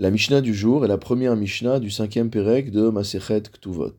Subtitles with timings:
[0.00, 3.94] La Mishnah du jour est la première Mishnah du cinquième Pérec de Masechet Ktuvot.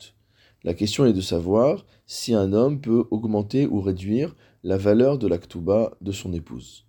[0.65, 4.35] La question est de savoir si un homme peut augmenter ou réduire
[4.65, 6.85] la valeur de la Ktuba de son épouse.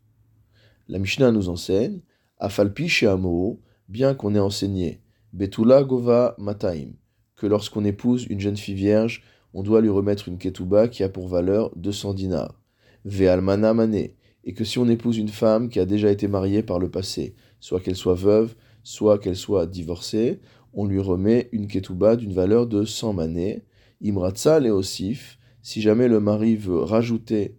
[0.88, 2.00] La Mishnah nous enseigne,
[2.38, 5.02] Afalpi chez Amo, bien qu'on ait enseigné
[5.32, 6.88] Betula Gova Mataim,
[7.36, 9.22] que lorsqu'on épouse une jeune fille vierge,
[9.54, 12.60] on doit lui remettre une ketuba qui a pour valeur 200 dinars.
[13.04, 14.08] Ve'almana Mane,
[14.42, 17.36] et que si on épouse une femme qui a déjà été mariée par le passé,
[17.60, 20.38] soit qu'elle soit veuve, soit qu'elle soit divorcée,
[20.72, 23.64] on lui remet une ketouba d'une valeur de 100 manées.
[24.00, 27.56] Imratza leosif, si jamais le mari veut rajouter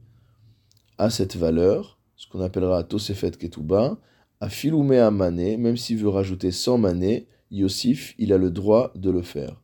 [0.97, 3.99] à cette valeur, ce qu'on appellera tosefet ketouba,
[4.39, 9.11] à filoumé mané, même s'il veut rajouter 100 manées, Yosif, il a le droit de
[9.11, 9.61] le faire.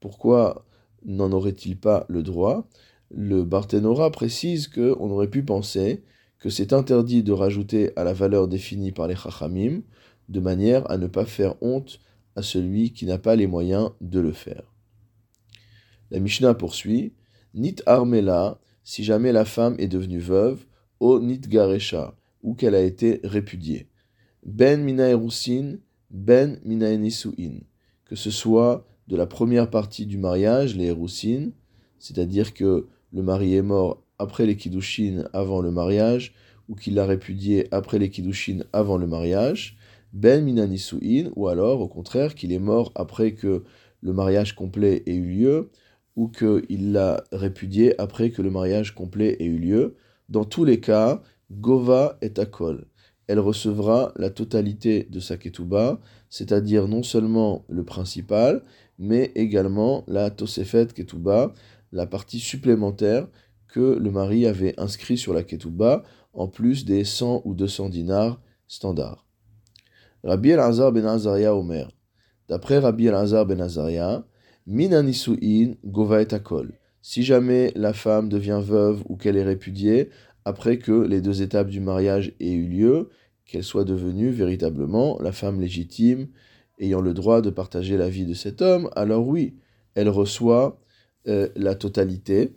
[0.00, 0.64] Pourquoi
[1.04, 2.66] n'en aurait-il pas le droit?
[3.10, 6.04] Le Barthénora précise qu'on aurait pu penser
[6.38, 9.82] que c'est interdit de rajouter à la valeur définie par les Chachamim,
[10.32, 12.00] de manière à ne pas faire honte
[12.34, 14.72] à celui qui n'a pas les moyens de le faire.
[16.10, 17.12] La Mishnah poursuit
[17.54, 20.64] Nit armela, si jamais la femme est devenue veuve,
[21.00, 23.88] o nit garesha, ou qu'elle a été répudiée.
[24.44, 25.08] Ben mina
[26.10, 26.96] ben mina
[28.04, 31.50] que ce soit de la première partie du mariage, les erusin,
[31.98, 36.34] c'est-à-dire que le mari est mort après les kiddushin avant le mariage,
[36.68, 39.76] ou qu'il l'a répudié après les kiddushin avant le mariage,
[40.12, 43.64] ben minanisuin, ou alors au contraire qu'il est mort après que
[44.00, 45.70] le mariage complet ait eu lieu,
[46.16, 49.96] ou qu'il l'a répudié après que le mariage complet ait eu lieu.
[50.28, 52.86] Dans tous les cas, Gova est akol.
[53.26, 58.62] Elle recevra la totalité de sa ketouba, c'est-à-dire non seulement le principal,
[58.98, 61.54] mais également la tosefet ketouba,
[61.92, 63.28] la partie supplémentaire
[63.68, 66.02] que le mari avait inscrit sur la ketouba,
[66.34, 69.26] en plus des 100 ou 200 dinars standards.
[70.24, 71.88] Rabbi El-Azar ben Azaria Omer.
[72.48, 74.24] D'après Rabbi El-Azar ben Azaria,
[74.66, 74.90] Min
[75.84, 76.78] gova et akol.
[77.00, 80.10] Si jamais la femme devient veuve ou qu'elle est répudiée,
[80.44, 83.10] après que les deux étapes du mariage aient eu lieu,
[83.44, 86.28] qu'elle soit devenue véritablement la femme légitime
[86.78, 89.56] ayant le droit de partager la vie de cet homme, alors oui,
[89.94, 90.80] elle reçoit
[91.28, 92.56] euh, la totalité,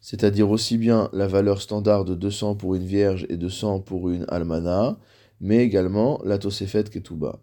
[0.00, 4.24] c'est-à-dire aussi bien la valeur standard de 200 pour une vierge et 200 pour une
[4.28, 4.98] almana,
[5.42, 7.40] mais également la Tosefet Ketouba.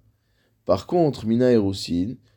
[0.65, 1.59] Par contre, Mina et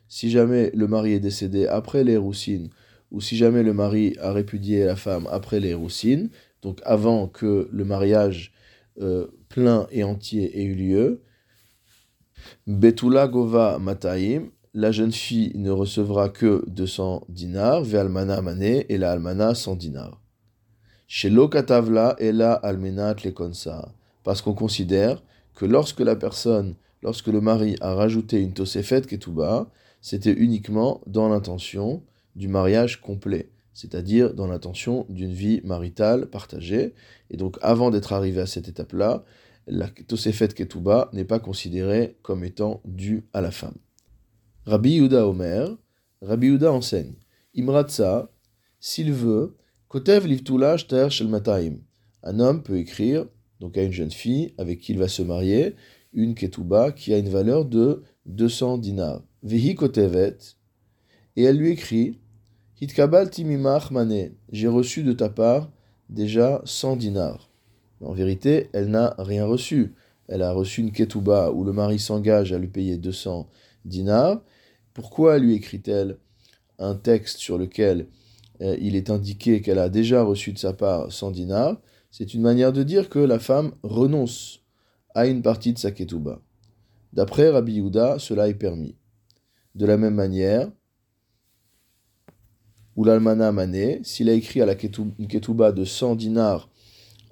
[0.07, 2.69] si jamais le mari est décédé après les Roussines,
[3.11, 6.29] ou si jamais le mari a répudié la femme après les Roussines,
[6.61, 8.53] donc avant que le mariage
[9.01, 11.21] euh, plein et entier ait eu lieu,
[12.67, 19.11] Betula Gova Mataim, la jeune fille ne recevra que 200 dinars, Ve'almana Mané, et la
[19.11, 20.19] almana 100 dinars.
[21.07, 25.21] Chez Lokatavla et la almenat lekonsa, parce qu'on considère
[25.55, 29.69] que lorsque la personne, lorsque le mari a rajouté une tosefet ketouba,
[30.01, 32.03] c'était uniquement dans l'intention
[32.35, 36.93] du mariage complet, c'est-à-dire dans l'intention d'une vie maritale partagée.
[37.29, 39.23] Et donc, avant d'être arrivé à cette étape-là,
[39.67, 43.77] la tosefet ketouba n'est pas considérée comme étant due à la femme.
[44.65, 45.69] Rabbi Yuda Omer,
[46.21, 47.15] Rabbi Yuda enseigne,
[47.53, 48.31] Imratsa,
[48.79, 49.55] s'il veut,
[49.87, 51.29] kotev livtula shter shel.
[52.23, 53.25] Un homme peut écrire
[53.63, 55.75] donc à une jeune fille avec qui il va se marier,
[56.11, 59.23] une ketouba qui a une valeur de 200 dinars.
[59.41, 60.35] Vehi kotevet,
[61.37, 62.19] et elle lui écrit
[62.81, 65.71] Hitkabal timimach mane, j'ai reçu de ta part
[66.09, 67.49] déjà 100 dinars.
[68.01, 69.93] En vérité, elle n'a rien reçu.
[70.27, 73.47] Elle a reçu une ketouba où le mari s'engage à lui payer 200
[73.85, 74.41] dinars.
[74.93, 76.17] Pourquoi lui écrit-elle
[76.79, 78.07] un texte sur lequel
[78.59, 81.79] euh, il est indiqué qu'elle a déjà reçu de sa part 100 dinars?
[82.13, 84.61] C'est une manière de dire que la femme renonce
[85.15, 86.43] à une partie de sa ketouba.
[87.11, 88.95] D'après Rabbi Yehuda, cela est permis.
[89.73, 90.71] De la même manière,
[92.95, 96.69] ou l'almana mané, s'il a écrit à la ketouba de 100 dinars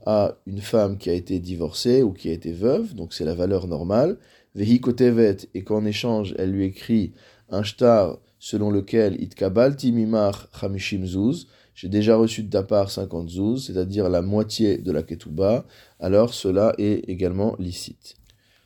[0.08, 3.36] à une femme qui a été divorcée ou qui a été veuve, donc c'est la
[3.36, 4.18] valeur normale,
[4.56, 7.14] vehi kotevet, et qu'en échange elle lui écrit
[7.50, 11.46] un shtar selon lequel itkabal timimar chamishim zuz,
[11.82, 15.66] j'ai déjà reçu de ta part 50 zouz, c'est-à-dire la moitié de la ketouba,
[16.00, 18.18] alors cela est également licite.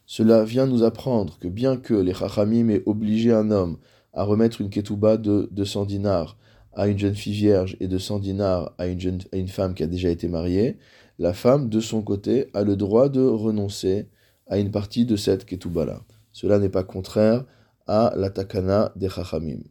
[0.05, 3.77] Cela vient nous apprendre que bien que les chachamim aient obligé un homme
[4.11, 6.37] à remettre une ketouba de 200 dinars
[6.73, 9.87] à une jeune fille vierge et de 100 dinars à une, jeune, femme qui a
[9.87, 10.77] déjà été mariée,
[11.17, 14.09] la femme, de son côté, a le droit de renoncer
[14.47, 16.01] à une partie de cette ketouba-là.
[16.33, 17.45] Cela n'est pas contraire
[17.87, 19.61] à la takana des chachamim.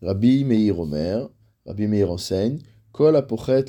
[0.00, 1.28] Rabbi Meir Omer,
[1.66, 2.58] Rabbi Meir enseigne
[2.92, 3.20] Kol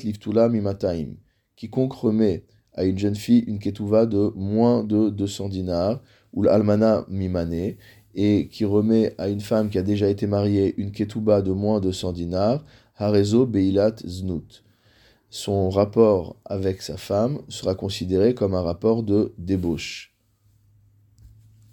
[0.04, 1.16] livtula mimataim.
[1.56, 2.44] Quiconque remet
[2.74, 6.02] à une jeune fille une ketouva de moins de 200 dinars,
[6.32, 7.74] ou l'almana mimane,
[8.14, 11.80] et qui remet à une femme qui a déjà été mariée une ketouba de moins
[11.80, 12.64] de 100 dinars,
[12.96, 14.62] harezo beilat znut.
[15.28, 20.14] Son rapport avec sa femme sera considéré comme un rapport de débauche.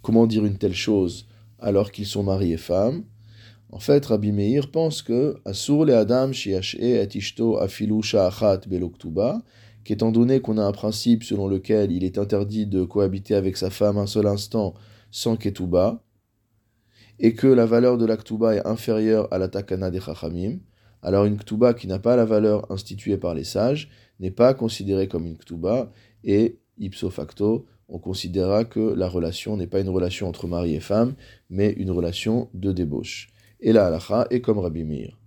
[0.02, 1.28] Comment dire une telle chose
[1.60, 3.04] alors qu'ils sont mari et femme?
[3.74, 9.42] En fait, Rabbi Meir pense que Asur le Adam et Ishto afilu sha'achat beloktuba,
[9.84, 13.72] qu'étant donné qu'on a un principe selon lequel il est interdit de cohabiter avec sa
[13.72, 14.76] femme un seul instant
[15.10, 16.04] sans ketuba,
[17.18, 20.60] et que la valeur de la ktuba est inférieure à la takana des chachamim,
[21.02, 23.90] alors une ktuba qui n'a pas la valeur instituée par les sages
[24.20, 25.92] n'est pas considérée comme une ktuba,
[26.24, 30.80] et ipso facto, on considérera que la relation n'est pas une relation entre mari et
[30.80, 31.16] femme,
[31.50, 33.33] mais une relation de débauche.
[33.66, 35.23] Et la halacha est comme Rabbi Meir.